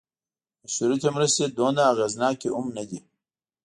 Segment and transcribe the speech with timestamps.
[0.63, 2.99] مشروطې مرستې دومره اغېزناکې هم نه دي.